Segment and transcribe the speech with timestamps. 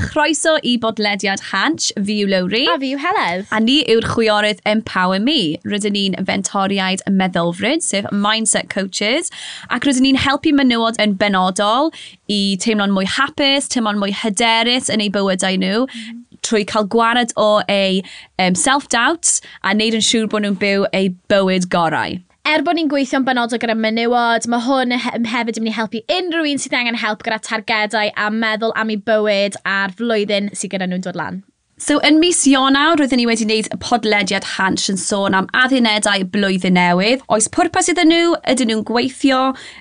[0.00, 2.64] chroeso i bodlediad Hanch, fi yw Lowry.
[2.70, 3.44] A fi yw Heledd.
[3.52, 5.58] A ni yw'r chwiorydd Empower Me.
[5.68, 9.32] Rydyn ni'n fentoriaid meddylfryd, sef mindset coaches.
[9.70, 11.92] Ac rydyn ni'n helpu menywod yn benodol
[12.30, 15.86] i teimlo'n mwy hapus, teimlo'n mwy hyderus yn eu bywydau nhw.
[15.86, 18.00] Mm trwy cael gwared o eu
[18.38, 22.16] um, self-doubt a wneud yn siŵr bod nhw'n byw eu bywyd gorau
[22.48, 26.48] er bod ni'n gweithio'n benodol gyda menywod, mae hwn hefyd yn mynd i helpu unrhyw
[26.52, 30.88] un sydd angen help gyda targedau a meddwl am ei bywyd a'r flwyddyn sydd gyda
[30.88, 31.42] nhw'n dod lan.
[31.80, 36.26] So yn mis Ionawr, roeddwn ni wedi gwneud y podlediad Hans yn sôn am addunedau
[36.34, 37.22] blwyddyn newydd.
[37.32, 39.38] Oes pwrpas iddyn nhw, ydyn nhw'n gweithio,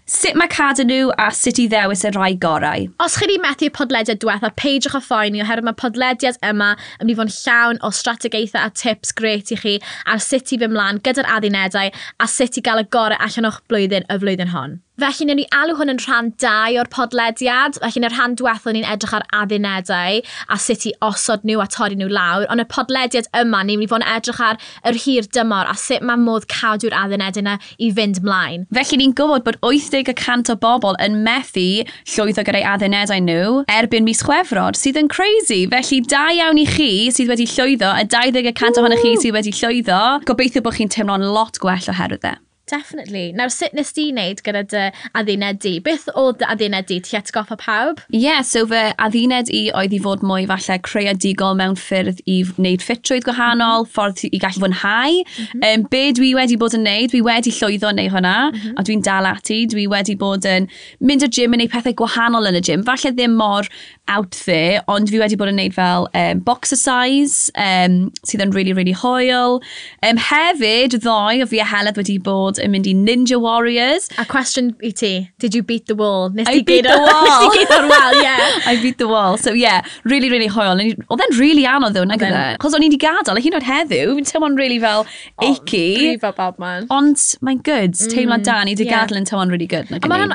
[0.07, 2.87] sut mae cadw nhw a sut i ddewis y rai gorau.
[3.03, 7.03] Os chi wedi methu'r podlediad diwetha, peidiwch o ffoen ni oherwydd mae podlediad yma yn
[7.03, 10.63] mynd i fod yn llawn o strategaethau a tips gret i chi ar sut i
[10.63, 14.55] fy mlaen gyda'r addunedau a sut i gael y gorau allan o'ch blwyddyn y flwyddyn
[14.55, 14.79] hon.
[14.99, 17.77] Felly, wnawn ni alw hwn yn rhan 2 o'r podlediad.
[17.79, 20.17] Felly, yn y rhan diwethaf, ni'n edrych ar addunedau
[20.51, 22.43] a sut i osod nhw a torri nhw lawr.
[22.51, 25.77] Ond y podlediad yma, ni'n mynd i fod yn edrych ar yr hir dymor a
[25.79, 28.67] sut mae modd cadw'r addunedau yna i fynd mlaen.
[28.75, 31.85] Felly, ni'n gwybod bod 80% o bobl yn methu
[32.15, 35.61] llwyddo gyda'i addunedau nhw erbyn mis chwefrod, sydd yn crazy.
[35.71, 40.03] Felly, da iawn i chi sydd wedi llwyddo, y 20% ohonych chi sydd wedi llwyddo.
[40.27, 42.35] Gobeithio bod chi'n teimlo'n lot gwell oherwydd e.
[42.69, 43.33] Definitely.
[43.33, 44.83] Nawr, sut nes di wneud gyda dy
[45.17, 45.75] addunau di?
[45.83, 46.99] Beth oedd dy addunau di?
[47.05, 48.01] Ti atgoffa pawb?
[48.13, 52.39] Ie, yeah, so fy adduned i oedd i fod mwy falle creadigol mewn ffyrdd i
[52.57, 53.93] wneud ffitrwydd gwahanol, mm -hmm.
[53.95, 55.19] ffordd i gallu fwynhau.
[55.19, 55.65] Mm -hmm.
[55.69, 58.77] um, be dwi wedi bod yn wneud, dwi wedi llwyddo neu hwnna, mm -hmm.
[58.77, 62.49] a dwi'n dal ati, dwi wedi bod yn mynd y gym yn gwneud pethau gwahanol
[62.51, 62.85] yn y gym.
[62.87, 63.67] Falle ddim mor
[64.09, 68.53] out there, ond fi wedi bod yn neud fel um, boxer size, um, sydd yn
[68.55, 69.59] really, really hoel.
[70.05, 74.09] Um, hefyd, ddoe, fi a Heledd wedi bod yn mynd i Ninja Warriors.
[74.17, 76.29] A question i ti, did you beat the wall?
[76.33, 77.45] Nes I beat the wall.
[77.53, 78.59] Nes ti o'r yeah.
[78.71, 80.81] I beat the wall, so yeah, really, really hoel.
[80.81, 82.43] Oedd e'n really anodd ddo, nag yna.
[82.55, 82.59] E.
[82.63, 85.05] Chos o'n i wedi gadael, a hyn oed heddiw, fi'n teimlo'n really fel
[85.45, 85.85] achy.
[85.99, 86.89] Grifo bad man.
[86.93, 89.05] Ond mae'n good, teimlo'n mm, da, ni wedi yeah.
[89.05, 89.91] gadael yn teimlo'n really good.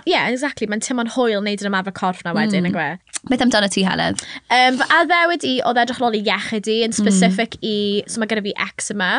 [0.07, 3.14] Yeah, exactly, mae'n teimlo'n hoel neud yn ymarfer corff na wedyn, mm.
[3.31, 4.21] Beth amdano ti, Heledd?
[4.53, 6.99] Um, fy addewid i oedd edrych yn ôl i iechyd i, yn mm.
[6.99, 7.67] specific mm.
[7.71, 7.77] i,
[8.11, 9.11] so mae gyda fi eczema.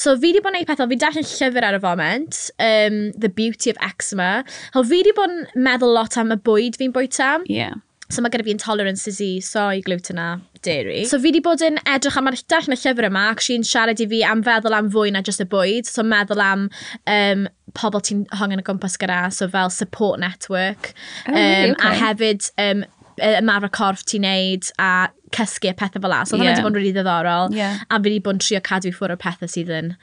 [0.00, 3.32] So fi wedi bod yn gwneud pethau, fi'n darllen llyfr ar y foment, um, The
[3.32, 4.32] Beauty of Eczema.
[4.74, 7.34] Hel fi wedi bod yn meddwl lot am y bwyd fi'n bwyta.
[7.50, 7.80] Yeah.
[8.12, 10.28] So mae gyda fi intolerances i soy, gluten a
[10.66, 11.04] dairy.
[11.08, 14.00] So fi wedi bod yn edrych am arall yn y llyfr yma, ac sy'n siarad
[14.04, 16.66] i fi am feddwl am fwy na just y bwyd, so meddwl am
[17.08, 17.46] um,
[17.78, 20.92] pobl ti'n hongen y gwmpas gyda, so fel support network.
[21.26, 21.70] Oh, um, really?
[21.72, 21.88] okay.
[21.88, 22.84] A hefyd um,
[23.20, 26.24] ymarfer corff ti'n neud a cysgu a pethau fel la.
[26.24, 26.42] So, yeah.
[26.42, 27.56] hwnna wedi bod yn rili really ddiddorol.
[27.56, 27.80] Yeah.
[27.88, 29.94] A fi wedi bod yn trio cadw i ffwrdd o pethau sydd yn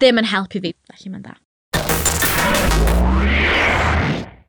[0.00, 0.74] ddim yn helpu fi.
[0.92, 1.38] Felly mae'n dda.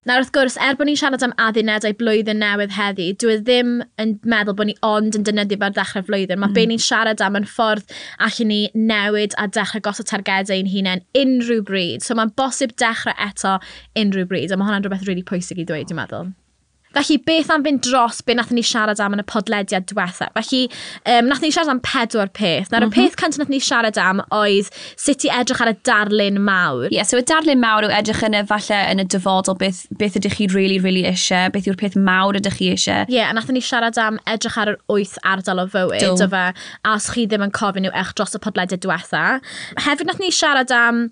[0.09, 3.75] Nawr wrth gwrs, er bod ni'n siarad am addunedau blwyddyn newydd heddi, dwi e ddim
[4.01, 6.41] yn meddwl bod ni ond yn dynyddio fe'r dechrau flwyddyn.
[6.41, 6.55] Mae mm.
[6.57, 11.05] be ni'n siarad am yn ffordd allan ni newid a dechrau gosod targedau ein hunain
[11.21, 12.01] unrhyw bryd.
[12.01, 13.59] So mae'n bosib dechrau eto
[14.01, 16.33] unrhyw bryd, a mae hwnna'n rhywbeth rili really pwysig i ddweud, dwi'n meddwl.
[16.91, 20.33] Felly, beth am fynd dros be nath ni siarad am yn y podlediad diwethaf?
[20.35, 20.65] Felly,
[21.07, 22.71] um, nath ni siarad am pedwar peth.
[22.71, 22.97] Nawr, mm -hmm.
[22.97, 23.07] y mhm.
[23.07, 24.67] peth cynt nath ni siarad am oedd
[24.99, 26.89] sut i edrych ar y darlun mawr.
[26.89, 29.85] Ie, yeah, so y darlun mawr yw edrych yn y falle yn y dyfodol beth,
[30.01, 33.07] beth ydych chi really, really eisiau, beth yw'r peth mawr ydych chi eisiau.
[33.07, 36.27] Ie, yeah, a nath ni siarad am edrych ar yr wyth ardal o fywyd, Do.
[36.27, 36.43] fe,
[36.83, 39.39] a os chi ddim yn cofyn yw eich dros y podlediad diwethaf.
[39.87, 41.05] Hefyd, nath ni siarad am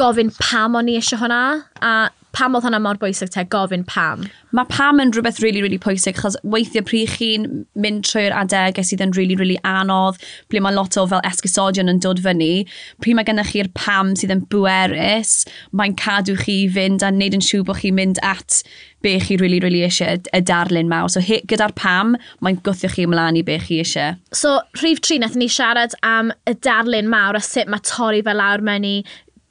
[0.00, 1.40] gofyn pam o'n i eisiau hwnna,
[1.82, 1.94] a
[2.34, 4.24] pam oedd hwnna mor bwysig te, gofyn pam.
[4.54, 7.46] Mae pam yn rhywbeth really, really pwysig, chos weithio pryd chi'n
[7.78, 10.18] mynd trwy'r adegau sydd yn really, really anodd,
[10.50, 12.64] ble mae lot o fel esgusodion yn dod fyny,
[13.02, 15.44] pryd mae gennych chi'r pam sydd yn bwerus,
[15.78, 18.62] mae'n cadw chi fynd a wneud yn siŵr bod chi'n mynd at
[19.04, 21.10] be chi really, really eisiau y darlun mawr.
[21.12, 24.16] So gyda'r pam, mae'n gwthio chi ymlaen i be chi eisiau.
[24.32, 28.40] So, rhif tri, nath ni siarad am y darlun mawr a sut mae torri fel
[28.40, 28.94] lawr mewn i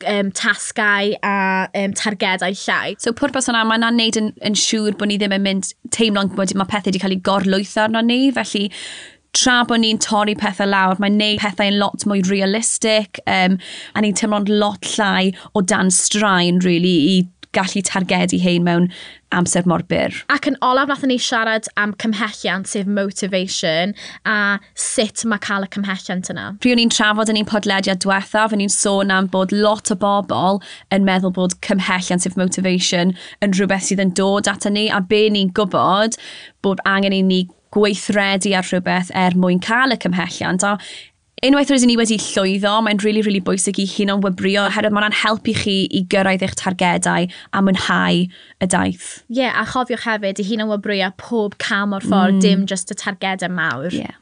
[0.09, 1.35] um, tasgau a
[1.83, 2.95] um, targedau llai.
[3.01, 6.33] So pwrpas hwnna, mae'n yna'n neud yn, yn siŵr bod ni ddim yn mynd teimlo'n
[6.37, 8.69] bod mae pethau wedi cael ei gorlwytho arno ni, felly
[9.33, 13.57] tra bod ni'n torri pethau lawr, mae'n neud pethau'n lot mwy realistic um,
[13.93, 17.15] a ni'n teimlo'n lot llai o dan straen, really, i
[17.55, 18.89] gallu targedu hein mewn
[19.33, 20.13] amser mor byr.
[20.33, 23.95] Ac yn olaf nath ni siarad am cymhelliant sef motivation
[24.29, 26.45] a sut mae cael y cymhelliant yna.
[26.63, 29.97] Pryd o'n i'n trafod yn ein podlediad diwethaf, o'n i'n sôn am bod lot o
[29.99, 30.61] bobl
[30.93, 35.25] yn meddwl bod cymhelliant sef motivation yn rhywbeth sydd yn dod at ni a be
[35.33, 36.19] ni'n gwybod
[36.65, 40.77] bod angen i ni gweithredu ar rhywbeth er mwyn cael y cymhelliant a
[41.43, 44.67] Unwaith rydyn ni wedi llwyddo, mae'n rili, really, rili really bwysig i hun o'n wybrio,
[44.69, 48.21] oherwydd mae'n helpu chi i gyrraedd eich targedau a mwynhau
[48.63, 49.09] y daith.
[49.27, 52.43] Ie, yeah, a chofiwch hefyd i hun hunan wybrio pob cam o'r ffordd, mm.
[52.45, 53.89] dim just y targedau mawr.
[53.91, 54.05] Ie.
[54.05, 54.19] Yeah.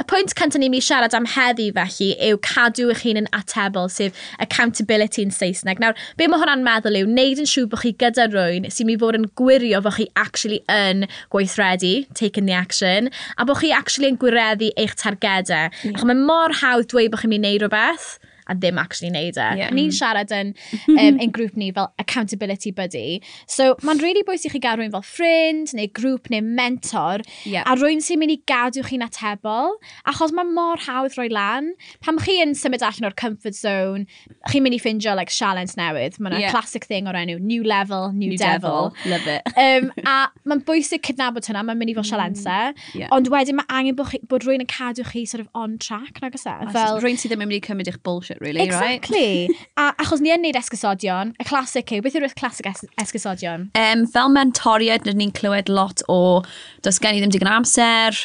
[0.00, 3.26] Y pwynt cyntaf ni'n mynd i siarad am heddi felly yw cadw eich hun yn
[3.36, 5.82] atebol, sef accountability yn Saesneg.
[5.82, 8.96] Nawr, be mae hwnna'n meddwl yw, wneud yn siŵr bod chi gyda rwy'n sy'n mynd
[8.96, 11.04] i fod yn gwirio bod chi actually yn
[11.34, 15.68] gweithredu, taking the action, a bod chi actually yn gwireddu eich targedau.
[15.84, 15.92] Yeah.
[15.98, 18.14] Ach, mae mor hawdd dweud bod chi'n mynd i wneud rhywbeth,
[18.50, 19.48] a ddim actually wneud e.
[19.60, 19.70] Yeah.
[19.74, 19.96] Ni'n mm.
[19.96, 20.52] siarad yn,
[20.96, 23.20] um, yn grŵp ni fel accountability buddy.
[23.46, 27.66] So, mae'n really bwysig i chi gael rwy'n fel ffrind, neu grŵp, neu mentor, yeah.
[27.68, 29.76] a rwy'n sy'n mynd i gadw chi'n atebol,
[30.10, 31.72] achos mae mor hawdd roi lan.
[32.04, 34.06] Pam chi yn symud allan o'r comfort zone,
[34.50, 36.18] chi'n mynd i ffindio like, sialens newydd.
[36.20, 36.54] Mae'n yeah.
[36.54, 38.90] classic thing o'r enw, new level, new, new devil.
[38.96, 39.12] devil.
[39.12, 39.54] Love it.
[39.66, 40.16] um, a
[40.48, 42.74] mae'n bwysig cydnabod hynna, mae'n mynd i fod sialensau.
[42.74, 42.98] Mm.
[42.98, 43.12] Yeah.
[43.14, 46.20] Ond wedyn mae angen bod, chi, bod rwy'n yn cadw chi sort of on track,
[46.24, 46.56] nag oes e?
[46.74, 47.00] Fel...
[47.04, 49.48] Rwy'n sydd ddim yn mynd i cymryd eich bullshit really, exactly.
[49.48, 49.50] right?
[49.50, 49.66] Exactly.
[49.76, 53.68] a achos ni yn neud esgysodion, y classic yw, beth yw'r classic es esgysodion?
[53.78, 56.40] Um, fel mentoriad, ni'n clywed lot o,
[56.86, 58.16] does gen i ddim digon amser,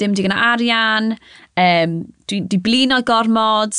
[0.00, 1.16] dim digon arian,
[1.60, 1.98] um,
[2.30, 3.76] di, di blin o gormod,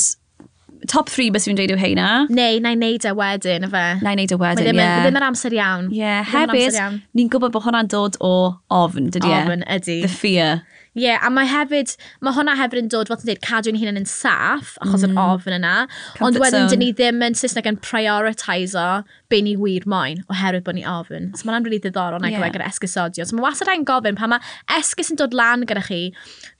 [0.89, 2.09] top 3 beth fi'n dweud yw heina.
[2.33, 3.83] Neu, na i neud e wedyn, efe.
[4.03, 4.81] Na i neud e wedyn, ie.
[4.81, 5.01] Yeah.
[5.05, 5.89] Ddim yn amser iawn.
[5.93, 6.79] Ie, yeah, hefyd,
[7.15, 8.33] ni'n gwybod bod hwnna'n dod o
[8.73, 9.41] ofn, dydy e?
[9.41, 9.99] Ofn, ydy.
[10.03, 10.63] The fear.
[10.93, 13.97] Ie, yeah, a mae hefyd, mae hwnna hefyd yn dod, fel ti'n dweud, cadw'n hunan
[13.97, 15.15] yn saff, achos mm.
[15.15, 15.73] yr ofn yna.
[15.89, 19.01] Comfort ond wedyn, dyn ni ddim yn Saesneg yn prioritiso
[19.33, 21.31] be ni wir moyn, oherwydd bod ni ofn.
[21.33, 22.45] So mae'n rili really ddiddorol na yeah.
[22.53, 23.25] gyda esgysodio.
[23.25, 26.01] So mae wastad rhaid gofyn, pan mae esgus yn dod lan gyda chi,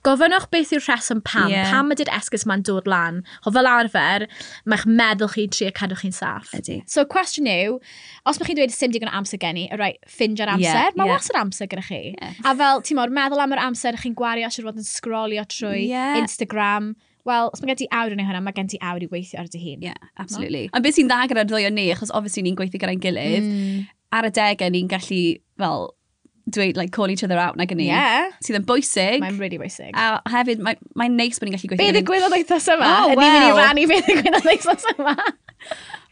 [0.06, 1.70] gofynwch beth yw'r rheswm pam, yeah.
[1.70, 3.22] pam ydy'r esgus ma'n dod lan.
[3.46, 4.26] Ho fel arfer,
[4.66, 6.50] mae'ch meddwl chi tri a cadw chi'n saff.
[6.58, 6.80] Ydy.
[6.90, 7.78] So, cwestiwn yw,
[8.26, 11.14] os mae chi'n dweud sim digon amser gen i, right, ffindio'r amser, yeah, mae yeah.
[11.14, 12.02] wastad amser gyda chi.
[12.10, 12.34] Yeah.
[12.42, 15.88] A fel, ti'n mor, meddwl am yr amser chi'n gwario siwr fod yn sgrolio trwy
[15.88, 16.16] yeah.
[16.20, 16.94] Instagram.
[17.24, 19.40] Wel, os mae gen ti awr yn ei hynna, mae gen ti awr i weithio
[19.40, 19.84] ar dy hun.
[19.86, 20.66] Yeah, absolutely.
[20.68, 20.76] No?
[20.76, 23.84] A beth sy'n dda gyda'r ddwy o ni, achos obviously ni'n gweithio gyda'n gilydd, mm.
[24.18, 25.20] ar y degau ni'n gallu,
[25.62, 25.86] fel,
[26.52, 27.86] dweud, like, call each other out na gynnu.
[27.88, 28.28] Yeah.
[28.44, 29.24] Sydd yn bwysig.
[29.24, 29.96] Mae'n really bwysig.
[29.96, 31.86] A hefyd, mae'n mae neis bod ni'n gallu gweithio.
[31.86, 32.90] Be ddigwydd oedd eithas yma?
[32.92, 33.22] Oh, wow.
[33.22, 35.16] Ni'n mynd i rannu be ddigwydd oedd eithas yma.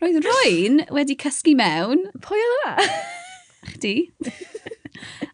[0.01, 2.07] Roedd rwy'n wedi cysgu mewn.
[2.25, 2.89] Pwy oedd yma?
[3.75, 3.97] Chdi.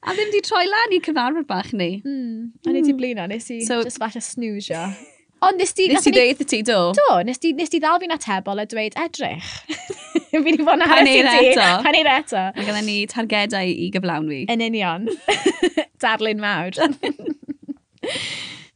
[0.03, 2.01] a ddim di troi lan i cyfarfod bach ni.
[2.05, 2.51] Mm.
[2.67, 2.99] A nes i hmm.
[3.01, 4.83] blino, nes i so, just falle snoozio.
[5.47, 5.87] Ond nes ti...
[5.87, 6.79] Nes ti dweud ti, do?
[6.99, 9.53] Do, nes ti, nes ti ddal fi'n atebol a dweud edrych.
[10.31, 11.53] fi wedi bod yn hanes i ti.
[11.85, 12.43] Pan eir eto.
[12.57, 14.41] Mae gennym ni targedau i gyflawn fi.
[14.51, 15.07] Yn union.
[16.03, 16.75] Darlun mawr.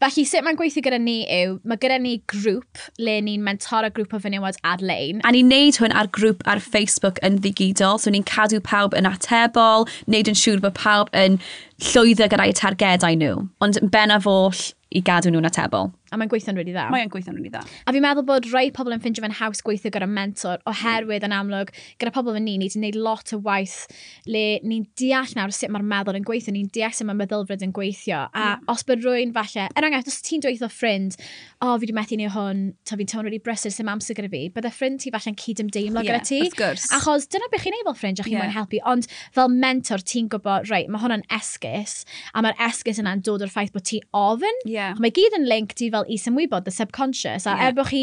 [0.03, 3.91] Felly, sut mae'n gweithio gyda ni yw, mae gyda ni grŵp le ni'n mentor a
[3.95, 5.21] grŵp o fenywod ar-lein.
[5.23, 9.07] A ni'n neud hwn ar grŵp ar Facebook yn ddigidol, so ni'n cadw pawb yn
[9.07, 11.39] atebol, neud yn siŵr bod pawb yn
[11.93, 15.93] llwyddo gyda'i targedau nhw, ond yn bennaf oll i gadw nhw'n atebol.
[16.13, 16.89] A mae'n gweithio'n rili really dda.
[16.93, 17.63] Mae'n gweithio'n rili really dda.
[17.87, 21.35] A fi'n meddwl bod rai pobl yn ffindio fe'n haws gweithio gyda mentor, oherwydd yn
[21.37, 23.79] amlwg, gyda pobl fel ni, ni wedi gwneud lot o waith
[24.29, 27.75] le ni'n deall nawr sut mae'r meddwl yn gweithio, ni'n deall sut mae'r meddylfryd yn
[27.77, 28.27] gweithio.
[28.29, 28.69] A mm.
[28.73, 31.17] os bod rwy'n falle, er enghraifft, os ti'n dweud o ffrind,
[31.63, 34.31] o, oh, fi wedi methu neu hwn, ta fi'n teimlo'n rili brysur sy'n amser gyda
[34.33, 36.73] fi, bydde ffrind ti falle'n cyd-ymdeimlo yeah, gyda ti.
[36.97, 38.45] Achos dyna beth chi'n ei fel ffrind, a chi'n yeah.
[38.45, 43.25] mwyn helpu, ond fel mentor ti'n gwybod, reit, mae hwnna'n esgus, a mae'r esgus yna'n
[43.27, 44.63] dod o'r ffaith bod ti ofyn.
[44.69, 44.99] Yeah.
[45.03, 47.69] Mae gyd yn link ti fel fel is-ymwybod, the subconscious, a yeah.
[47.69, 48.03] er bod chi,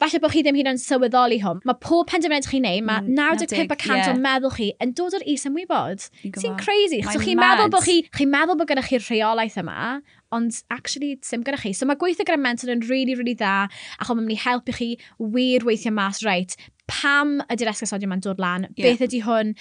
[0.00, 3.86] falle bod chi ddim hyd yn sylweddoli hwn, mae pob penderfyniad chi'n neud, mae 95%
[3.90, 4.10] yeah.
[4.12, 6.08] o meddwl chi yn dod o'r is-ymwybod.
[6.40, 7.02] Sy'n crazy.
[7.06, 9.78] So chi'n meddwl bod chi, chi'n meddwl bod gennych chi'r rheolaeth yma,
[10.32, 11.74] ond actually ddim gyda chi.
[11.76, 13.68] So mae gweithio gyda mentor yn really, really dda,
[13.98, 16.56] ac mae'n mynd i helpu chi wir weithio mas, right,
[16.90, 18.88] pam ydy'r esgysodion mae'n dod lan, yeah.
[18.88, 19.56] beth ydy hwn,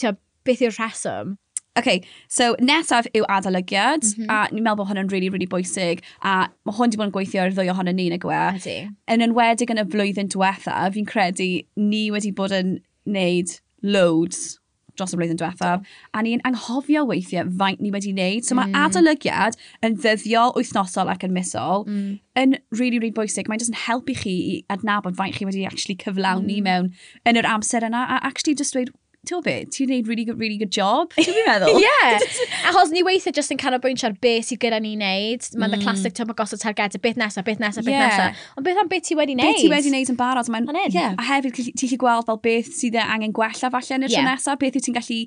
[0.00, 0.14] tio,
[0.46, 1.38] beth yw'r rheswm.
[1.76, 4.30] OK, so nesaf yw adolygiad, mm -hmm.
[4.30, 7.14] a ni'n meddwl bod hwn yn really, really bwysig, a mae hwn wedi bod yn
[7.16, 8.42] gweithio ar ddwy ohono ni'n y yw?
[8.60, 8.76] Ydy.
[9.10, 11.48] Yn enwedig yn y flwyddyn diwetha, fi'n credu
[11.90, 12.76] ni wedi bod yn
[13.10, 14.60] wneud loads
[14.94, 15.82] dros y blwyddyn diwethaf,
[16.14, 18.46] a ni'n anghofio weithiau faint ni wedi wneud.
[18.46, 18.78] So mae mm.
[18.84, 22.12] adolygiad yn ddyddiol, wythnosol ac yn misol mm.
[22.40, 23.50] yn really, really bwysig.
[23.50, 26.68] Mae'n just yn helpu chi i adnabod faint chi wedi actually cyflawni mm.
[26.68, 26.92] mewn
[27.26, 28.92] yn yr amser yna, a actually just dweud,
[29.28, 31.78] ti'n beth, ti'n gwneud really good, really good job, ti'n meddwl?
[31.80, 32.24] Ie, yeah.
[32.70, 35.48] achos ni weithio just yn canolbwyntio ar beth sydd gyda ni'n wneud.
[35.54, 35.76] Mae'n mm.
[35.76, 38.12] the classic tyma gosod targedu, beth nesaf, beth nesaf, beth yeah.
[38.12, 38.44] nesaf.
[38.58, 39.50] Ond beth am beth ti wedi wneud?
[39.50, 40.52] Beth ti wedi wneud yn barod.
[40.52, 41.16] Mae'n, yeah.
[41.18, 44.28] A hefyd, ti'n gallu gweld fel beth sydd angen gwella falle yn y yeah.
[44.30, 45.20] nesaf, beth ti'n gallu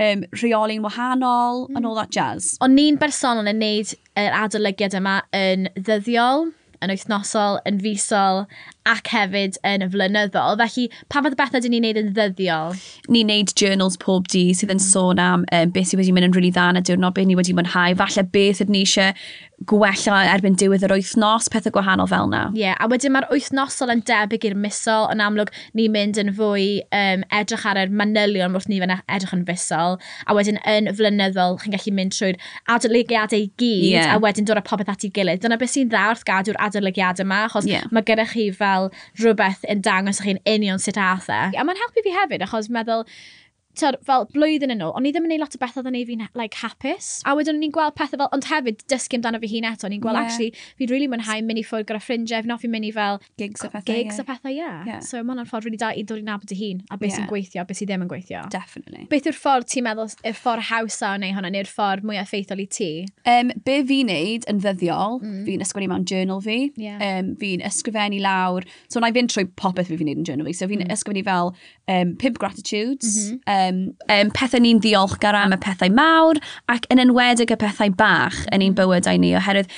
[0.00, 1.76] um, rheoli'n wahanol, mm.
[1.76, 2.56] and all that jazz.
[2.64, 6.50] Ond ni'n bersonol yn neud yr adolygiad yma yn ddyddiol
[6.84, 8.44] yn wythnosol, yn fisol
[8.88, 10.56] ac hefyd yn flynyddol.
[10.60, 12.78] Felly, pa fath o bethau dyn ni'n neud yn ddyddiol?
[13.12, 16.36] Ni'n neud journals pob di sydd yn sôn am um, beth sydd wedi mynd yn
[16.36, 19.12] rili really dda yn y diwrnod, beth ni wedi mwynhau, falle beth ydyn ni eisiau
[19.68, 22.46] gwella erbyn diwedd yr wythnos, pethau gwahanol fel na.
[22.54, 26.32] Ie, yeah, a wedyn mae'r wythnosol yn debyg i'r misol, yn amlwg ni'n mynd yn
[26.36, 30.88] fwy um, edrych ar yr manylion wrth ni fan edrych yn fusol, a wedyn yn
[30.96, 32.40] flynyddol chi'n gallu mynd trwy'r
[32.72, 34.14] adolygiadau i gyd, yeah.
[34.14, 35.44] a wedyn dod â popeth at ei gilydd.
[35.44, 37.84] Dyna beth sy'n dda wrth gadw'r adolygiad yma, achos yeah.
[37.92, 38.88] mae gyda chi fel
[39.20, 41.52] rhywbeth yn dangos chi'n union sut athau.
[41.52, 43.04] A mae'n helpu fi hefyd, achos meddwl,
[43.78, 45.98] tyd, fel blwyddyn yn ôl, o'n i ddim yn neud lot o bethau oedd yn
[45.98, 47.10] ei fi'n like, hapus.
[47.28, 49.94] A wedyn o'n i'n gweld pethau fel, ond hefyd dysgu amdano fi hun eto, o'n
[49.96, 50.26] i'n gweld, yeah.
[50.26, 50.50] actually,
[50.80, 53.20] fi'n really mwynhau mynd i ffwrdd gyda ffrindiau, fi'n offi mynd i fel...
[53.40, 54.24] Gigs a pethau, Gigs yeah.
[54.24, 54.80] a pethau, yeah.
[54.88, 55.04] yeah.
[55.06, 57.20] So mae hwnna'n ffordd really da i ddod i nabod y hun, a beth yeah.
[57.20, 58.42] sy'n gweithio, beth sy'n ddim yn gweithio.
[58.52, 59.06] Definitely.
[59.12, 62.64] Beth yw'r ffordd ti'n meddwl, yw'r ffordd hawsa o neu hwnna, neu'r ffordd mwy effeithiol
[62.64, 62.90] i ti?
[63.28, 65.40] Um, be fi'n neud yn ddyddiol, mm.
[65.48, 67.00] fi'n ysgrifennu mewn journal fi, yeah.
[67.06, 70.50] um, fi'n ysgrifennu lawr, so na i fynd trwy popeth fi fi'n neud yn journal
[70.50, 70.94] fi, so fi'n mm.
[70.96, 71.52] ysgrifennu fel
[71.94, 73.40] um, pimp gratitudes, mm -hmm.
[73.54, 76.40] um, um, um, pethau ni'n ddiolchgar am y pethau mawr
[76.72, 79.70] ac yn enwedig y pethau bach yn ein bywydau ni oherwydd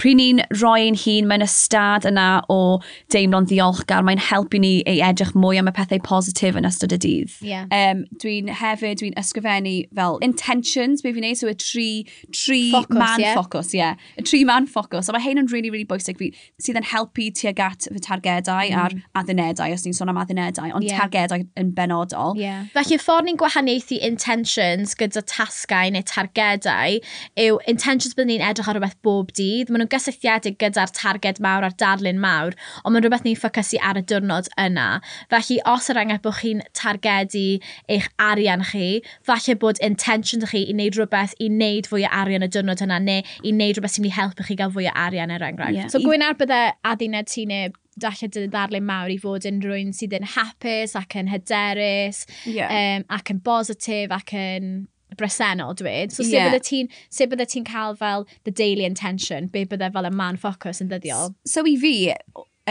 [0.00, 2.80] Pryd ni'n rhoi ein hun, mae'n ystad yna o
[3.12, 7.00] deimlo'n ddiolchgar, mae'n helpu ni ei edrych mwy am y pethau positif yn ystod y
[7.04, 7.36] dydd.
[7.44, 7.68] Yeah.
[7.68, 11.88] Um, dwi'n hefyd, dwi'n ysgrifennu fel intentions, be fi'n neud, so y tri,
[12.32, 13.36] tri focus, man yeah.
[13.36, 14.00] focus, yeah.
[14.16, 16.28] Y tri man focus, So mae hyn yn really, really bwysig fi,
[16.62, 18.78] sydd yn helpu tuag at fy targedau mm.
[18.78, 21.00] a'r addunedau, os ni'n sôn am addunedau, ond yeah.
[21.02, 22.36] targedau yn benodol.
[22.38, 22.68] Yeah.
[22.76, 27.00] Felly, ffordd ni'n gwahaniaethu intentions gyda tasgau neu targedau
[27.42, 31.66] yw intentions byddwn ni'n edrych ar rhywbeth bob dydd, maen nhw'n gysylltiedig gyda'r targed mawr
[31.68, 34.88] a'r darlun mawr, ond mae'n rhywbeth ni'n ffocysu ar y diwrnod yna.
[35.32, 37.44] Felly, os yr enghraifft bod chi'n targedu
[37.90, 42.46] eich arian chi, falle bod intention chi i wneud rhywbeth i wneud fwy o arian
[42.46, 44.96] y diwrnod yna, neu i wneud rhywbeth sy'n mynd i helpu chi gael fwy o
[45.06, 45.78] arian er enghraifft.
[45.80, 45.92] Yeah.
[45.92, 49.92] So, gwyn ar bydde aduned ti neu dalle dy ddarlun mawr i fod yn rhywun
[49.96, 52.70] sydd yn hapus ac yn hyderus yeah.
[52.70, 54.72] um, ac yn bositif ac yn
[55.16, 56.12] bresennol dweud.
[56.12, 56.50] So, yeah.
[56.50, 60.14] sut bydde ti'n se bydde ti'n cael fel the daily intention, be bydde fel y
[60.14, 61.34] man focus yn ddyddiol?
[61.46, 61.94] So, i fi,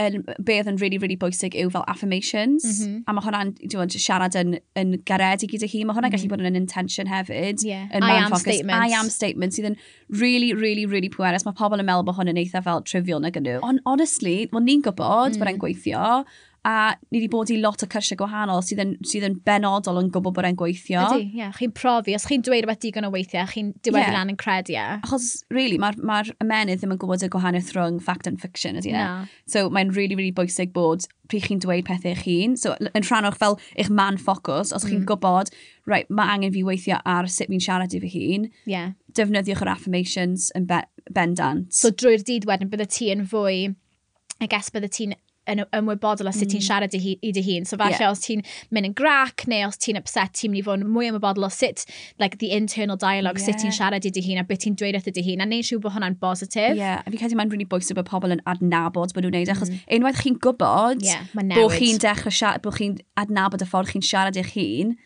[0.00, 2.64] yn, beth yn really, really bwysig yw fel affirmations.
[2.64, 3.02] Mm -hmm.
[3.06, 5.84] A mae hwnna'n siarad yn, yn garedi gyda hi.
[5.84, 6.16] Mae hwnna'n mm -hmm.
[6.16, 6.34] gallu mhm.
[6.34, 7.64] bod yn intention hefyd.
[7.66, 7.88] Yeah.
[7.92, 8.46] I am focus.
[8.46, 8.86] statements.
[8.86, 9.78] I am statements sydd yn
[10.08, 11.46] really, really, really pwerus.
[11.48, 13.58] Mae pobl yn meddwl bod hwn yn eitha fel trivial na gynnu.
[13.66, 15.42] Ond honestly, mae ni'n gwybod mm.
[15.42, 15.64] bod e'n mm.
[15.64, 16.24] gweithio
[16.64, 20.10] a ni wedi bod i lot o cyrsiau gwahanol sydd yn, sydd yn benodol yn
[20.12, 21.04] gwybod bod e'n gweithio.
[21.06, 21.38] Ydy, ie.
[21.40, 21.54] Yeah.
[21.56, 24.16] Chi'n profi, os chi'n dweud rhywbeth digon o weithiau, chi'n diwedd yeah.
[24.18, 24.84] lan yn credu e.
[25.00, 28.92] Achos, really, mae'r ma ymenydd ddim yn gwybod y gwahaniaeth rhwng fact and fiction, ydy
[28.92, 28.98] e?
[28.98, 29.24] No.
[29.48, 32.58] So, mae'n really, really bwysig bod pryd chi'n dweud pethau eich hun.
[32.60, 34.90] So, yn rhan o'ch fel eich man ffocws, os mm.
[34.90, 35.52] chi'n gwybod,
[35.88, 38.48] right, mae angen fi weithio ar sut fi'n siarad i fy hun.
[38.68, 38.96] Yeah.
[39.16, 41.70] Defnyddiwch yr affirmations yn be bendant.
[41.72, 43.70] So, drwy'r dydd wedyn, bydde ti yn fwy
[44.40, 45.18] I guess bydde ti'n
[45.50, 46.52] yn ymwybodol o sut mm.
[46.54, 47.66] ti'n siarad i, i dy hun.
[47.68, 48.12] So falle yeah.
[48.12, 51.10] os ti'n mynd yn grac neu os ti'n upset, ti'n mynd i fod yn mwy
[51.10, 51.84] ymwybodol o sut,
[52.22, 53.50] like, the internal dialogue, yeah.
[53.50, 55.44] sut ti'n siarad i dy hun a beth ti'n dweud wrth y dy hun.
[55.44, 56.74] A neud siw bod hwnna'n bositif.
[56.76, 57.04] Ie, yeah.
[57.04, 59.56] a fi credu mae'n rili really bwysig bod pobl yn adnabod bod nhw'n neud, e,
[59.56, 59.86] achos mm.
[59.96, 64.38] unwaith chi'n gwybod yeah, bod chi'n dechrau siarad, bod chi'n adnabod y ffordd chi'n siarad
[64.40, 64.96] i'ch hun,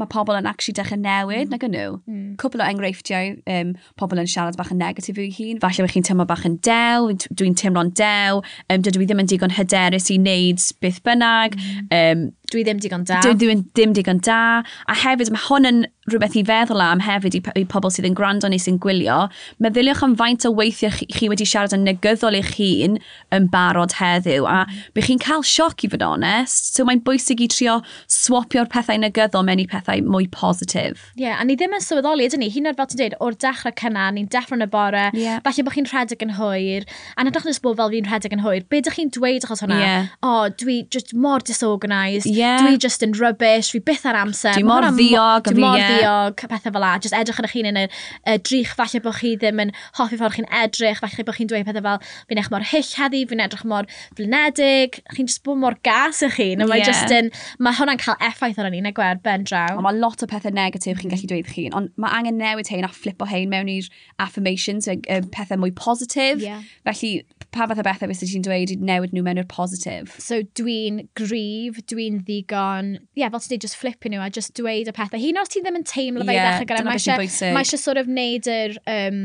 [0.00, 1.52] mae pobl yn actually dechrau newid, mm.
[1.52, 1.96] nag yn nhw.
[2.08, 2.28] Mm.
[2.40, 5.60] Cwbl o enghreifftiau, um, pobl yn siarad bach yn negatif i'w hun.
[5.62, 8.40] Falle bych chi'n teimlo bach yn dew, dwi'n teimlo'n dew,
[8.72, 11.58] um, dydw i ddim yn digon hyderus i wneud beth bynnag.
[11.60, 11.92] Mm.
[11.98, 13.20] Um, dwi ddim digon da.
[13.24, 14.62] Dwi ddim, ddim digon da.
[14.90, 18.16] A hefyd, mae hwn yn rhywbeth i feddwl am hefyd i, i pobl sydd yn
[18.18, 19.28] gwrando neu sy'n gwylio.
[19.62, 22.98] Meddyliwch am faint o weithio chi, chi wedi siarad yn negyddol eich hun
[23.34, 24.48] yn barod heddiw.
[24.50, 24.64] A
[24.96, 26.72] bych chi'n cael sioc i fod onest.
[26.74, 27.78] So mae'n bwysig i trio
[28.10, 31.06] swapio'r pethau negyddol mewn i pethau mwy positif.
[31.14, 32.50] Ie, yeah, a ni ddim yn sylweddoli, ydyn ni.
[32.52, 35.06] Hyn o'r fel ti'n dweud, o'r dechrau cynna, ni'n deffro yn y bore.
[35.14, 35.38] Yeah.
[35.46, 36.88] Falle bod chi'n rhedeg yn hwyr.
[37.14, 38.66] A nad o'ch bod fel fi'n rhedeg yn hwyr.
[38.66, 39.78] Be ydych chi'n dweud achos hwnna?
[39.78, 40.12] Yeah.
[40.18, 42.26] O, oh, dwi just mor disorganised.
[42.26, 42.60] Yeah yeah.
[42.62, 44.56] dwi just yn rubbish, fi byth ar amser.
[44.58, 45.48] Dwi mor ddiog.
[45.48, 46.92] Dwi mor ddiog, pethau fel la.
[47.02, 47.86] Just edrych yn eich hun yn y,
[48.28, 51.68] y drych, falle bod chi ddim yn hoffi ffordd chi'n edrych, falle bod chi'n dweud
[51.68, 55.78] pethau fel, fi'n eich mor hyll heddi, fi'n edrych mor flynedig, chi'n just bod mor
[55.86, 56.50] gas ych chi.
[56.52, 56.68] Yeah.
[56.68, 57.30] mae just yn,
[57.62, 59.80] mae hwnna'n cael effaith ar ni, na gwer, ben draw.
[59.84, 61.32] Mae lot o pethau negatif chi'n gallu mm-hmm.
[61.32, 63.88] dweud chi, ond mae angen newid hein a flipo o hein mewn i'r
[64.22, 66.42] affirmations, y, y pethau mwy positif.
[66.42, 66.62] Yeah.
[66.88, 67.22] Felly,
[67.52, 70.16] pa fath o bethau beth ti'n dweud i newid nhw mewn i'r positif?
[70.22, 74.54] So dwi'n grif, dwi'n ddigon, ie, yeah, fel ti'n dweud, just flipping nhw a just
[74.58, 75.20] dweud y pethau.
[75.22, 78.10] Hyn os ti ddim yn teimlo fe yeah, i ddechrau gyda, mae eisiau sort of
[78.10, 78.78] neud yr...
[78.90, 79.24] Um,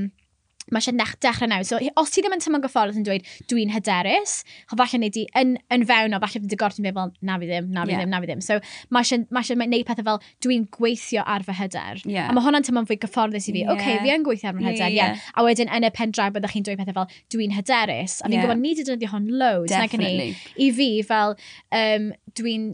[0.72, 1.66] mae eisiau nech dechrau nawr.
[1.68, 4.40] So, os ti ddim yn tymlo'n gyffordd yn dweud, dwi'n hyderus,
[4.72, 7.70] falle wneud i yn, yn fewn o falle fydd y gorfod fel, na fi ddim,
[7.76, 8.04] na fi yeah.
[8.04, 8.44] ddim, na fi ddim.
[8.46, 8.60] So,
[8.94, 12.04] mae eisiau gwneud pethau fel, dwi'n gweithio ar fy hyder.
[12.06, 12.32] Yeah.
[12.32, 13.64] A mae hwnna'n tymlo'n fwy gyfforddus i fi.
[13.64, 13.74] Yeah.
[13.76, 15.16] Oce, okay, fi yn gweithio ar fy hyder, yeah, yeah.
[15.22, 15.38] yeah.
[15.38, 18.20] A wedyn, yn y pen draw, byddwch chi'n dweud pethau fel, dwi'n hyderus.
[18.22, 18.48] A fi'n yeah.
[18.48, 19.72] gwybod, ni wedi dod hwn loads.
[19.72, 20.36] Definitely.
[20.60, 21.38] I fi, fel,
[21.76, 22.74] um, dwi'n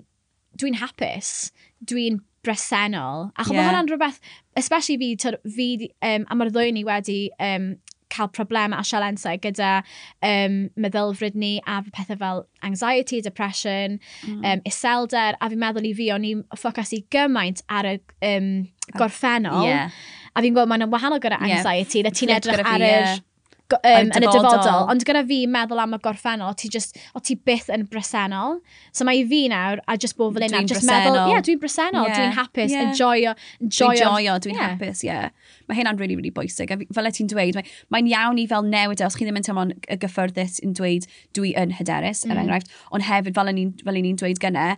[0.60, 1.52] dwi hapus,
[1.90, 3.32] dwi'n bresennol.
[3.38, 3.72] A chwbod yeah.
[3.72, 4.20] hwnna'n rhywbeth,
[4.60, 5.68] especially fi, tyd, fi
[6.06, 7.74] um, a mae'r ddwy ni wedi um,
[8.14, 9.72] cael problemau a sialensau gyda
[10.28, 14.40] um, meddylfryd ni a pethau fel anxiety, depression, mm.
[14.44, 17.98] um, iselder, a fi'n meddwl i fi, o'n i'n ffocasu gymaint ar y
[18.30, 18.50] um,
[19.00, 19.68] gorffennol.
[19.68, 20.02] Yeah.
[20.34, 22.18] A fi'n gweld mae'n wahanol gyda anxiety, yeah.
[22.20, 22.90] ti'n edrych ar yr...
[22.90, 23.22] Yeah
[23.78, 24.88] um, yn y dyfodol.
[24.92, 28.60] Ond gyda fi, meddwl am y gorffennol, ti just, o ti byth yn bresennol.
[28.96, 31.62] So mae fi nawr, a just bod fel yna, a just meddwl, ie, yeah, dwi'n
[31.62, 32.20] bresennol, yeah.
[32.20, 32.90] dwi'n hapus, yeah.
[32.90, 33.94] enjoyo, enjoyo.
[33.94, 34.74] Dwi'n joio, dwi'n yeah.
[34.74, 35.12] hapus, ie.
[35.12, 35.54] Yeah.
[35.70, 36.74] Mae hynna'n really, really bwysig.
[36.74, 37.62] A fel e ti'n dweud,
[37.94, 41.08] mae'n mae iawn i fel newid e, os chi ddim yn teimlo'n gyffyrddus yn dweud
[41.38, 42.36] dwi yn hyderus, er mm.
[42.36, 42.76] er enghraifft.
[42.94, 44.78] Ond hefyd, fel ni'n ni dweud gynnau,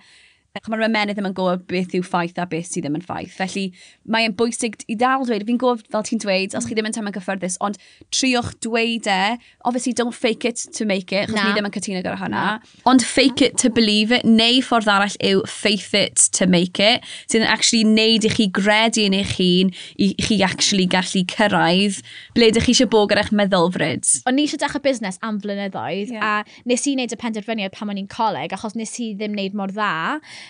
[0.56, 3.34] Mae'r ymenydd ddim yn gwybod beth yw ffaith a beth sydd ddim yn ffaith.
[3.36, 3.66] Felly
[4.08, 6.70] mae'n bwysig i dal dweud, fi'n gwybod fel ti'n dweud, os mm.
[6.70, 7.80] chi ddim yn teimlo'n gyffyrddus, ond
[8.16, 9.20] triwch dweud e,
[9.68, 12.46] obviously don't fake it to make it, chos ni ddim yn cytuno gyda hwnna.
[12.88, 17.04] Ond fake it to believe it, neu ffordd arall yw faith it to make it,
[17.28, 22.00] sydd yn actually neud i chi gredu yn eich hun, i chi actually gallu cyrraedd
[22.38, 24.08] ble ydych chi eisiau bod gyda'ch meddylfryd.
[24.30, 26.42] O'n i eisiau dechrau busnes am flynyddoedd, yeah.
[26.48, 29.60] a nes i wneud y penderfyniad pan o'n i'n coleg, achos nes i ddim wneud
[29.60, 29.92] mor dda,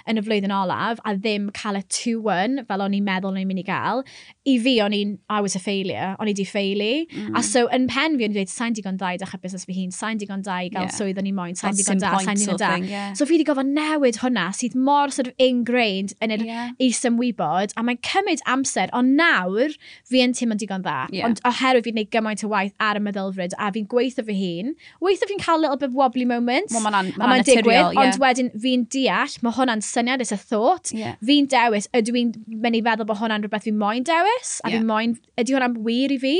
[0.09, 3.49] yn y flwyddyn olaf a ddim cael y 2-1 fel o'n i'n meddwl o'n i'n
[3.49, 4.03] mynd i gael,
[4.45, 7.07] i fi o'n i'n, I was a failure, o'n i di ffeili.
[7.09, 7.35] Mm.
[7.39, 9.77] A so yn pen fi o'n i'n dweud, sa'n digon da i dechrau busnes fi
[9.79, 10.95] hun, sa'n digon da i gael yeah.
[10.95, 12.71] swydd o'n i'n moyn, sa'n digon da, sa'n digon da.
[12.75, 13.13] Thing, yeah.
[13.17, 16.71] So fi wedi gofod newid hwnna sydd mor sort of ingrained yn yr yeah.
[16.83, 19.73] is-ymwybod, a mae'n cymryd amser, ond nawr
[20.05, 20.97] fi yn teimlo'n digon dda.
[21.15, 21.29] Yeah.
[21.29, 24.73] Ond oherwydd fi'n gwneud gymaint o waith ar y meddylfryd a fi'n gweithio fy hun,
[25.03, 28.01] weithio fi'n cael little bit wobbly moments, well, ma a mae'n digwydd, yeah.
[28.03, 30.91] ond wedyn fi'n deall, mae hwnna'n syniad, it's a thought.
[30.95, 31.15] Yeah.
[31.25, 34.57] Fi'n dewis, ydw i'n mynd i feddwl bod hwnna'n rhywbeth fi'n moyn dewis?
[34.63, 34.79] A yeah.
[34.79, 36.35] fi'n moyn, ydy hwnna'n wir i fi?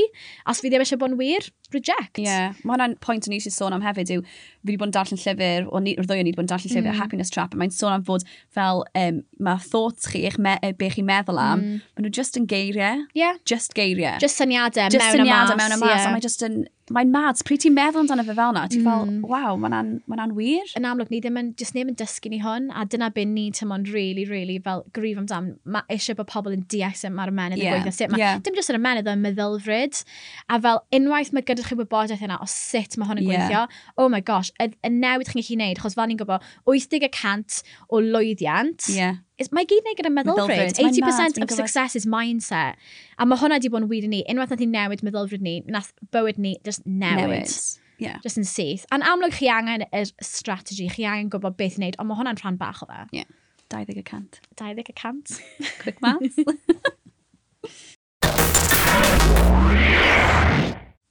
[0.51, 2.19] Os fi ddim eisiau bod yn wir, reject.
[2.21, 2.57] Ie, yeah.
[2.63, 5.21] mae hwnna'n pwynt o'n i eisiau sôn am hefyd yw, fi wedi bod yn darllen
[5.21, 6.99] llyfr, o ni, o'r ddwy o'n i wedi bod yn darllen llyfr mm.
[7.01, 10.89] Happiness Trap, a mae'n sôn am fod fel, um, mae thoughts chi, eich me, be
[10.93, 11.83] chi'n meddwl am, mm.
[11.95, 13.05] maen nhw just yn geiriau.
[13.17, 13.37] Yeah.
[13.45, 14.17] Just geiriau.
[14.23, 15.91] Just syniadau, just mewn syniadau, mewn y mas.
[15.91, 16.09] Yeah.
[16.09, 16.63] A mae just yn,
[16.93, 17.39] mae'n mad.
[17.45, 18.89] Pryd ti'n meddwl amdano fe fel na, ti'n mm.
[18.89, 20.73] fel, waw, mae'n ma wir.
[20.77, 23.47] Yn amlwg, ni ddim yn, just neb yn dysgu ni hwn, a dyna byd ni
[23.57, 25.55] tymon really, really fel grif amdan.
[25.65, 27.79] Mae eisiau bod pobl yn deall sut mae'r ymenydd yeah.
[27.79, 28.41] yn gweithio, sut mae, yeah.
[28.45, 30.01] dim jyst yr ymenydd, yn meddylfryd.
[30.49, 33.45] A fel, unwaith mae gyda edrych i'r wybodaeth yna o sut mae hwn yn yeah.
[33.49, 33.61] gweithio.
[33.97, 38.01] Oh my gosh, y, y newid chi'n gallu gwneud, achos fel ni'n gwybod 80% o
[38.03, 39.21] lwyddiant, yeah.
[39.41, 40.77] Is, mae gyd wneud gyda meddylfryd.
[40.79, 42.79] 80% of success is mindset.
[43.19, 44.21] A mae hwnna wedi bod yn wir i ni.
[44.31, 47.19] Unwaith nath ni newid meddylfryd ni, nath bywyd ni just newid.
[47.19, 47.51] newid.
[47.99, 48.21] Yeah.
[48.23, 48.85] Just yn syth.
[48.95, 52.39] A'n amlwg chi angen y strategy, chi angen gwybod beth i wneud, ond mae hwnna'n
[52.39, 53.01] rhan bach o fe.
[53.15, 53.27] Yeah.
[53.75, 54.39] 20%.
[54.55, 55.41] 20%.
[55.83, 56.39] Quick maths.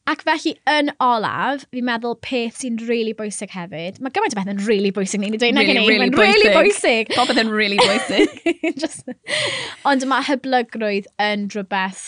[0.04, 4.02] Ac felly, yn olaf, fi'n meddwl peth sy'n really bwysig hefyd.
[4.04, 5.56] Mae gymaint o beth yn really bwysig ni'n ei dweud.
[5.56, 7.08] Really, really, really, really bwysig.
[7.08, 7.14] bwysig.
[7.16, 8.34] Popeth yn really bwysig.
[8.82, 9.08] Just...
[9.88, 12.04] Ond mae hyblygrwydd yn rhywbeth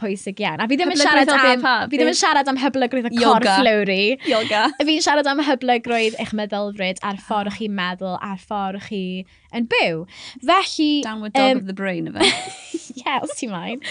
[0.00, 0.62] pwysig iawn.
[0.64, 1.66] A fi ddim yn siarad am...
[1.90, 4.00] Fi ddim yn siarad am hyblygrwydd y corff lowri.
[4.30, 4.64] Yoga.
[4.80, 9.02] Fi'n siarad am hyblygrwydd eich meddylfryd a'r ffordd chi'n meddwl a'r ffordd chi
[9.52, 10.06] yn byw.
[10.48, 10.90] Felly...
[11.04, 12.32] Downward dog um, of the brain, efe.
[13.02, 13.84] yeah, os ti'n maen.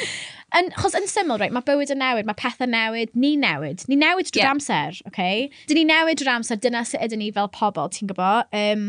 [0.55, 3.81] Yn, chos yn syml, right, mae bywyd yn newid, mae pethau newid, ni newid.
[3.91, 4.53] Ni newid drwy'r yeah.
[4.53, 5.09] amser, oce?
[5.09, 5.49] Okay?
[5.67, 8.47] Dyn ni newid drwy'r amser, dyna sut ydyn ni fel pobl, ti'n gwybod?
[8.55, 8.85] Um,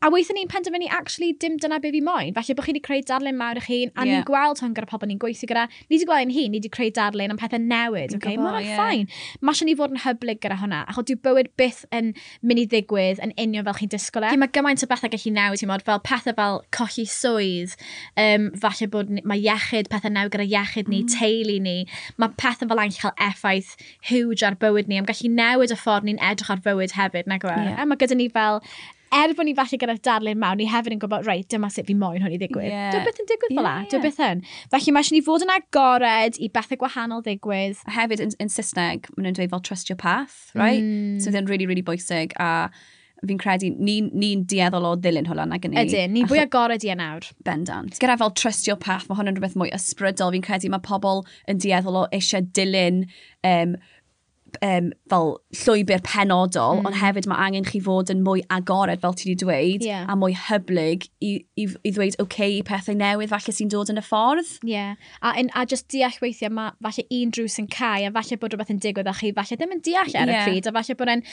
[0.00, 2.32] a weithio ni'n penderfynu, actually, dim dyna be fi moyn.
[2.32, 4.22] Falle bod chi wedi creu darlun mawr i'ch hun, a yeah.
[4.22, 5.66] ni'n gweld hwn gyda pobl ni'n gweithio gyda.
[5.90, 8.22] Ni wedi gweld yn hun, ni wedi creu darlun am pethau newid, oce?
[8.22, 8.40] Okay?
[8.40, 8.80] Mae'n yeah.
[8.80, 9.12] ffain.
[9.44, 12.66] Mae eisiau ni fod yn hyblyg gyda hwnna, achos dyw bywyd byth yn mynd i
[12.72, 14.32] ddigwydd yn union fel chi'n disgwyl e.
[14.40, 17.76] Mae gymaint o bethau gallu newid, ti'n modd, fel pethau fel colli swydd,
[18.16, 21.12] um, falle bod mae iechyd, pethau newid gyda iechyd ni, Hmm.
[21.18, 21.76] teulu ni,
[22.16, 23.76] mae pethau fel angen cael effaith
[24.08, 24.98] huge ar bywyd ni.
[25.00, 27.60] Am gallu newid y ffordd ni'n edrych ar bywyd hefyd, nag yw e?
[27.72, 27.78] Yeah.
[27.82, 28.62] A mae gyda ni fel
[29.12, 31.96] er bod ni falle gyda'r darlun mawn, ni hefyd yn gwybod, reit, dyma sut fi
[31.98, 32.70] moyn hwn i ddigwydd.
[32.70, 32.94] Yeah.
[32.94, 34.40] Dwi'n byth yn digwydd fel yeah, a, dwi'n byth yn.
[34.72, 37.84] Felly mae eisiau ni fod yn agored i bethau gwahanol ddigwydd.
[37.90, 40.80] A hefyd yn, yn Saesneg, maen nhw'n dweud fel trust your path, right?
[40.80, 41.20] Mm.
[41.20, 42.32] So, really, really bwysig.
[42.40, 42.70] A
[43.28, 45.78] fi'n credu, ni'n ni, ni dieddol o ddilyn hwnna na gynnu.
[45.78, 47.28] Ydyn, ni fwy agored i e nawr.
[47.46, 47.94] Bendant.
[48.02, 50.34] Gyda fel trust your path, mae hwn yn rhywbeth mwy ysbrydol.
[50.34, 53.04] Fi'n credu mae pobl yn dieddol o eisiau dilyn
[53.46, 53.76] um,
[54.60, 55.30] um, fel
[55.62, 56.88] llwybr penodol, mm.
[56.88, 60.04] ond hefyd mae angen chi fod yn mwy agored, fel ti wedi dweud, yeah.
[60.10, 63.92] a mwy hyblyg i, i, i ddweud, oce, okay, i pethau newydd falle sy'n dod
[63.92, 64.54] yn y ffordd.
[64.62, 64.94] Ie, yeah.
[65.20, 68.54] a, in, a just deall weithiau, mae falle un drws yn cael, a falle bod
[68.54, 70.46] rhywbeth yn digwydd, a chi falle ddim yn deall e ar yeah.
[70.46, 71.26] y pryd, a falle bod e'n,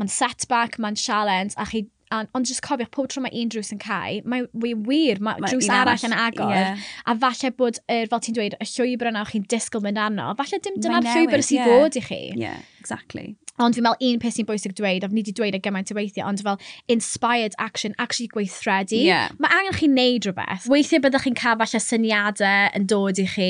[0.00, 3.72] mae'n setback, mae'n challenge, a chi An, ond jyst cofiwch, pob tro mae un drws
[3.74, 6.52] yn cael, mae we wir, mae ma drws arall yn agor.
[6.54, 6.84] Yeah.
[7.02, 10.28] A falle bod, er, fel ti'n dweud, y llwybr yna o'ch chi'n disgwyl mynd arno,
[10.38, 11.72] falle dim dyna'r llwybr sydd yeah.
[11.72, 12.20] fod i chi.
[12.38, 13.32] Yeah, exactly.
[13.62, 15.96] Ond fi'n meddwl un peth sy'n bwysig dweud, a fi wedi dweud y gymaint o
[15.96, 16.58] weithiau, ond fel
[16.92, 18.98] inspired action, actually gweithredu.
[19.00, 19.30] Yeah.
[19.40, 20.66] Mae angen chi wneud rhywbeth.
[20.72, 23.48] Weithiau byddwch chi'n cael falle syniadau yn dod i chi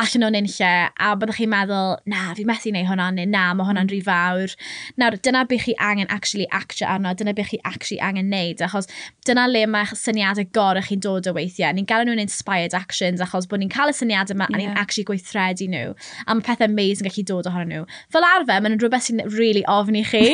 [0.00, 3.70] allan o'n unlle, a byddwch chi'n meddwl, na, fi methu wneud hwnna, neu na, mae
[3.70, 4.56] hwnna'n rhy fawr.
[5.00, 8.90] Nawr, dyna beth chi angen actually actio arno, dyna beth chi actually angen wneud, achos
[9.24, 11.72] dyna le mae syniadau gorau chi'n dod o weithiau.
[11.72, 14.56] Ni'n gael nhw'n inspired actions, achos bod ni'n cael y syniadau yma, yeah.
[14.56, 15.96] a ni'n actually gweithredu nhw.
[16.26, 17.88] A mae pethau amazing gallu dod ohonyn nhw.
[18.12, 20.24] Fel arfer, mae'n rhywbeth sy'n really ofn i chi,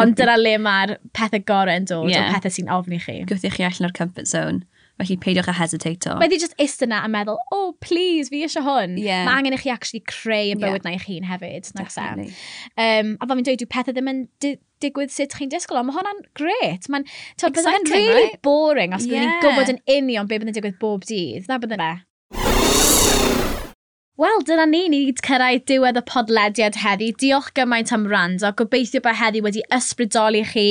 [0.00, 2.28] ond dyna le mae'r pethau gorau yn dod, yeah.
[2.28, 3.20] o pethau sy'n ofn i chi.
[3.30, 4.64] Gwthio chi allan o'r comfort zone.
[5.00, 6.18] Felly peidiwch a hesitato.
[6.20, 8.98] Mae di just ist yna a meddwl, oh, please, fi eisiau hwn.
[9.00, 9.24] Yeah.
[9.24, 10.84] Mae angen i chi actually creu y bywyd yeah.
[10.84, 11.70] na i chi'n hefyd.
[12.76, 15.88] Um, a fel fi'n dweud, dyw pethau ddim yn di digwydd sut chi'n disgwyl, ond
[15.88, 16.88] mae hwnna'n gret.
[16.92, 17.08] Mae'n
[17.88, 18.38] really right?
[18.44, 19.24] boring os yeah.
[19.24, 21.48] byddwn ni'n gwybod yn union be byddwn yn digwydd bob dydd.
[21.48, 21.90] Na byddwn e.
[24.20, 27.06] Wel, dyna ni, ni wedi cyrraedd diwedd y podlediad heddi.
[27.22, 28.50] Diolch gymaint am rando.
[28.52, 30.64] Gobeithio bod heddi wedi ysbrydoli chi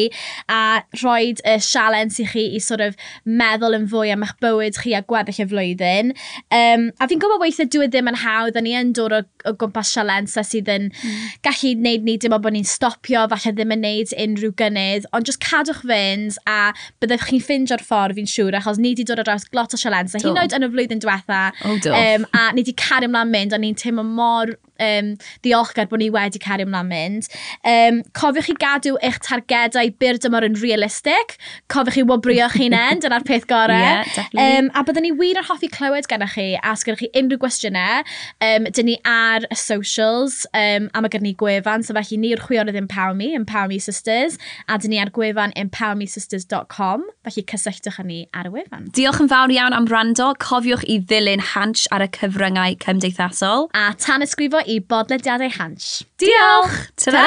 [0.54, 2.94] a rhoi y sialens i chi i sort of
[3.26, 6.12] meddwl yn fwy am eich bywyd chi a gweddill y flwyddyn.
[6.54, 9.56] Um, a fi'n gwybod weithio dwi ddim yn hawdd, a ni yn dod o, o
[9.64, 11.26] gwmpas sialensau sydd yn mm.
[11.50, 15.26] gallu gwneud ni dim ond bod ni'n stopio, falle ddim yn wneud unrhyw gynnydd, ond
[15.26, 16.60] just cadwch fynd a
[17.02, 20.22] byddwch chi'n ffindio'r ffordd fi'n siŵr, achos ni wedi dod o ar glot o sialensau,
[20.22, 21.98] hyn oed yn y flwyddyn diwetha, oh, do.
[21.98, 25.14] um, a ni wedi cario ymlaen mynd, a ni'n teimlo mor um,
[25.44, 27.30] ddiolchgar bod ni wedi cario ymlaen mynd.
[27.68, 31.36] Um, cofiwch chi gadw eich targedau byr dymor yn realistig.
[31.72, 33.76] Cofiwch chi wobrio chi'n end, dyna'r peth gorau.
[33.76, 34.58] yeah, definitely.
[34.58, 38.04] um, a byddwn ni wir yn hoffi clywed gyda chi, a sgynnych chi unrhyw gwestiynau.
[38.46, 42.44] Um, dyn ni ar y socials, um, a mae gyda ni gwefan, so felly ni'r
[42.46, 44.38] chwiorydd Empower Me, Empower Me Sisters,
[44.68, 48.90] a dyn ni ar gwefan empowermesisters.com, felly cysylltwch â ni ar y wefan.
[48.96, 53.70] Diolch yn fawr iawn am rando, cofiwch i ddilyn hans ar y cyfryngau cymdeithasol.
[53.78, 56.06] A tan ysgrifo i bodlediadau Hans.
[56.22, 56.78] Diolch!
[56.96, 57.26] Ta-ra!